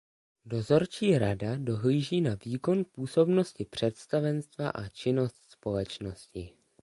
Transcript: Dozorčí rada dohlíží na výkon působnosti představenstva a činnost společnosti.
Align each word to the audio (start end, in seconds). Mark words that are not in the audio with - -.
Dozorčí 0.45 1.17
rada 1.17 1.55
dohlíží 1.57 2.21
na 2.21 2.35
výkon 2.45 2.85
působnosti 2.85 3.65
představenstva 3.65 4.69
a 4.69 4.87
činnost 4.89 5.37
společnosti. 5.51 6.49